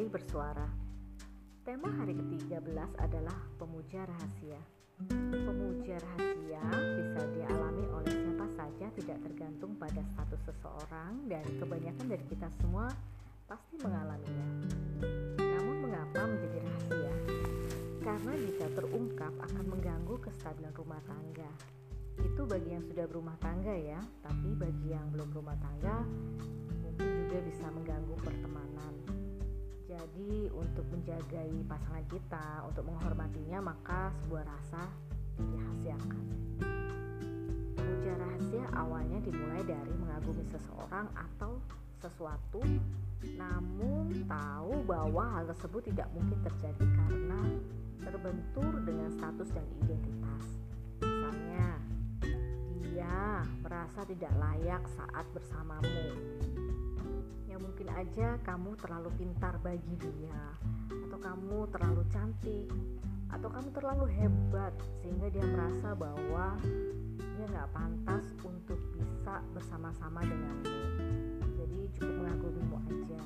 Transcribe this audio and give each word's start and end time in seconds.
Mari 0.00 0.06
bersuara. 0.16 0.70
Tema 1.66 1.90
hari 1.98 2.14
ke-13 2.14 2.94
adalah 3.04 3.34
pemuja 3.58 4.06
rahasia. 4.06 4.62
Pemuja 5.28 5.98
rahasia 5.98 6.62
bisa 6.72 7.20
dialami 7.34 7.84
oleh 7.90 8.08
siapa 8.08 8.46
saja 8.54 8.86
tidak 8.94 9.18
tergantung 9.26 9.74
pada 9.76 9.98
status 10.14 10.40
seseorang 10.46 11.26
dan 11.26 11.42
kebanyakan 11.58 12.06
dari 12.06 12.24
kita 12.30 12.46
semua 12.62 12.86
pasti 13.50 13.82
mengalaminya. 13.82 14.46
Namun 15.42 15.76
mengapa 15.90 16.22
menjadi 16.22 16.58
rahasia? 16.62 17.14
Karena 18.06 18.32
jika 18.40 18.66
terungkap 18.78 19.32
akan 19.36 19.64
mengganggu 19.74 20.16
kestabilan 20.22 20.72
rumah 20.78 21.02
tangga. 21.02 21.50
Itu 22.24 22.48
bagi 22.48 22.78
yang 22.78 22.86
sudah 22.86 23.10
berumah 23.10 23.36
tangga 23.42 23.74
ya, 23.74 23.98
tapi 24.22 24.54
bagi 24.54 24.94
yang 24.94 25.10
belum 25.12 25.34
berumah 25.34 25.58
tangga 25.58 26.06
bisa 27.50 27.66
mengganggu 27.66 28.14
pertemanan. 28.22 28.94
Jadi 29.90 30.46
untuk 30.54 30.86
menjagai 30.86 31.50
pasangan 31.66 32.06
kita, 32.06 32.62
untuk 32.62 32.86
menghormatinya 32.86 33.74
maka 33.74 34.14
sebuah 34.22 34.46
rasa 34.46 34.86
dirahasiakan. 35.34 36.24
Pemuja 37.74 38.12
rahasia 38.22 38.64
awalnya 38.78 39.18
dimulai 39.18 39.66
dari 39.66 39.94
mengagumi 39.98 40.46
seseorang 40.46 41.10
atau 41.10 41.58
sesuatu 41.98 42.62
namun 43.34 44.24
tahu 44.30 44.86
bahwa 44.86 45.34
hal 45.34 45.44
tersebut 45.50 45.90
tidak 45.90 46.06
mungkin 46.14 46.38
terjadi 46.46 46.86
karena 47.02 47.40
terbentur 48.00 48.72
dengan 48.86 49.10
status 49.10 49.50
dan 49.50 49.66
identitas. 49.84 50.44
Misalnya, 51.02 51.68
dia 52.80 53.44
merasa 53.60 54.06
tidak 54.06 54.32
layak 54.38 54.86
saat 54.94 55.26
bersamamu. 55.34 56.39
Ya 57.50 57.58
mungkin 57.58 57.90
aja 57.90 58.38
kamu 58.46 58.78
terlalu 58.78 59.10
pintar 59.18 59.58
bagi 59.58 59.98
dia, 59.98 60.54
atau 60.86 61.18
kamu 61.18 61.66
terlalu 61.74 62.06
cantik, 62.06 62.70
atau 63.26 63.50
kamu 63.50 63.68
terlalu 63.74 64.06
hebat 64.06 64.70
sehingga 65.02 65.26
dia 65.34 65.42
merasa 65.42 65.98
bahwa 65.98 66.54
dia 67.18 67.46
nggak 67.50 67.70
pantas 67.74 68.22
untuk 68.46 68.78
bisa 68.94 69.42
bersama-sama 69.50 70.22
denganmu. 70.22 70.78
Jadi 71.58 71.78
cukup 71.98 72.14
mengagumimu 72.22 72.76
aja. 72.86 73.22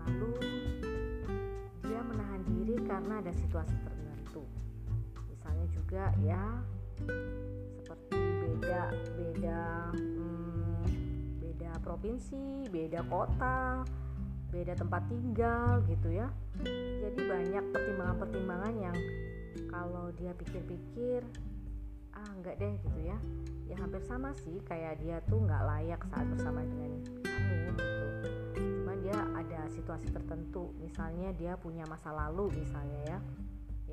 Lalu 0.00 0.32
dia 1.84 2.00
menahan 2.08 2.40
diri 2.48 2.80
karena 2.88 3.20
ada 3.20 3.36
situasi 3.36 3.76
tertentu. 3.84 4.48
Misalnya 5.28 5.66
juga 5.76 6.08
ya 6.24 6.44
seperti 7.84 8.16
beda 8.16 8.82
beda 9.12 9.60
provinsi, 11.96 12.68
beda 12.68 13.00
kota, 13.08 13.80
beda 14.52 14.76
tempat 14.76 15.00
tinggal 15.08 15.80
gitu 15.88 16.12
ya. 16.12 16.28
Jadi 17.00 17.24
banyak 17.24 17.64
pertimbangan-pertimbangan 17.72 18.74
yang 18.76 18.96
kalau 19.72 20.12
dia 20.20 20.36
pikir-pikir 20.36 21.24
ah 22.12 22.28
enggak 22.36 22.60
deh 22.60 22.76
gitu 22.84 23.00
ya. 23.00 23.16
Ya 23.64 23.80
hampir 23.80 24.04
sama 24.04 24.36
sih 24.44 24.60
kayak 24.68 25.00
dia 25.00 25.24
tuh 25.24 25.40
nggak 25.40 25.62
layak 25.64 26.04
saat 26.12 26.28
bersama 26.36 26.60
dengan 26.68 27.00
kamu 27.24 27.56
gitu. 27.64 28.06
Cuman 28.60 28.96
dia 29.00 29.16
ada 29.32 29.60
situasi 29.72 30.12
tertentu 30.12 30.76
misalnya 30.76 31.32
dia 31.32 31.56
punya 31.56 31.88
masa 31.88 32.12
lalu 32.12 32.52
misalnya 32.60 33.00
ya 33.08 33.18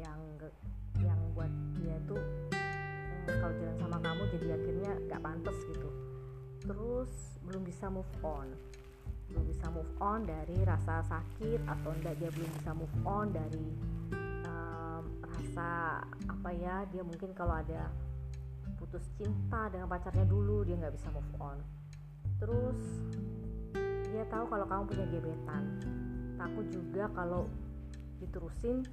yang 0.04 0.20
yang 1.00 1.20
buat 1.31 1.52
dia 1.80 1.96
tuh 2.04 2.20
hmm, 2.20 3.31
kalau 3.31 3.56
jalan 3.56 3.78
sama 3.80 3.98
kamu 4.04 4.24
jadi 4.36 4.47
akhirnya 4.59 4.92
nggak 5.08 5.22
pantas 5.24 5.58
gitu 5.72 5.82
terus 6.63 7.12
belum 7.44 7.63
bisa 7.68 7.91
move 7.91 8.09
on. 8.24 8.47
Belum 9.28 9.44
bisa 9.47 9.68
move 9.72 9.94
on 10.00 10.24
dari 10.24 10.57
rasa 10.63 11.03
sakit 11.03 11.63
atau 11.68 11.91
enggak 11.96 12.16
dia 12.19 12.29
belum 12.31 12.50
bisa 12.59 12.72
move 12.72 12.97
on 13.03 13.28
dari 13.35 13.68
um, 14.47 15.03
rasa 15.24 16.01
apa 16.28 16.50
ya 16.56 16.88
dia 16.91 17.03
mungkin 17.03 17.35
kalau 17.35 17.59
ada 17.59 17.91
putus 18.79 19.03
cinta 19.19 19.72
dengan 19.72 19.88
pacarnya 19.88 20.28
dulu 20.28 20.63
dia 20.63 20.79
nggak 20.79 20.96
bisa 20.96 21.07
move 21.12 21.34
on. 21.40 21.57
Terus 22.40 22.80
dia 24.13 24.24
tahu 24.30 24.45
kalau 24.47 24.66
kamu 24.68 24.84
punya 24.88 25.06
gebetan. 25.12 25.63
Takut 26.40 26.66
juga 26.72 27.03
kalau 27.16 27.47
diterusin 28.19 28.84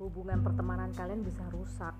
hubungan 0.00 0.40
pertemanan 0.40 0.92
kalian 0.94 1.24
bisa 1.24 1.44
rusak. 1.52 1.94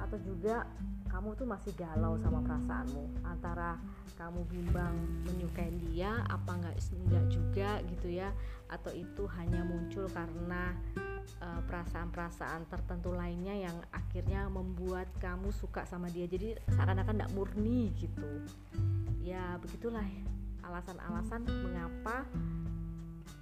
Atau 0.00 0.18
juga 0.22 0.66
kamu 1.10 1.38
tuh 1.38 1.46
masih 1.48 1.72
galau 1.78 2.18
sama 2.18 2.42
perasaanmu. 2.42 3.26
Antara 3.26 3.78
kamu 4.16 4.40
bimbang 4.48 4.96
menyukai 5.28 5.70
dia 5.90 6.24
apa 6.26 6.56
nggak 6.56 6.76
enggak 7.06 7.24
juga 7.30 7.70
gitu 7.86 8.08
ya. 8.10 8.30
Atau 8.66 8.92
itu 8.94 9.24
hanya 9.38 9.62
muncul 9.62 10.10
karena 10.10 10.74
uh, 11.40 11.60
perasaan-perasaan 11.64 12.68
tertentu 12.68 13.14
lainnya 13.14 13.54
yang 13.54 13.76
akhirnya 13.92 14.48
membuat 14.50 15.08
kamu 15.22 15.50
suka 15.54 15.86
sama 15.86 16.10
dia. 16.10 16.26
Jadi 16.28 16.56
seakan-akan 16.74 17.16
tidak 17.22 17.32
murni 17.32 17.94
gitu. 17.96 18.44
Ya 19.22 19.58
begitulah 19.58 20.06
alasan-alasan 20.66 21.46
mengapa 21.46 22.26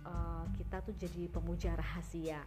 uh, 0.05 0.45
kita 0.57 0.85
tuh 0.85 0.95
jadi 0.97 1.29
pemuja 1.33 1.73
rahasia 1.77 2.45